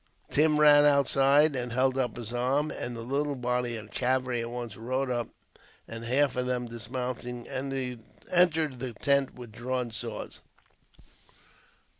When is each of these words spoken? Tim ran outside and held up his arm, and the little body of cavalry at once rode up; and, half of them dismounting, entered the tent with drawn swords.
Tim 0.31 0.59
ran 0.59 0.83
outside 0.83 1.55
and 1.55 1.71
held 1.71 1.95
up 1.95 2.15
his 2.15 2.33
arm, 2.33 2.71
and 2.71 2.95
the 2.95 3.03
little 3.03 3.35
body 3.35 3.77
of 3.77 3.91
cavalry 3.91 4.41
at 4.41 4.49
once 4.49 4.75
rode 4.75 5.11
up; 5.11 5.29
and, 5.87 6.05
half 6.05 6.35
of 6.35 6.47
them 6.47 6.65
dismounting, 6.65 7.47
entered 7.47 8.79
the 8.79 8.93
tent 8.93 9.35
with 9.35 9.51
drawn 9.51 9.91
swords. 9.91 10.41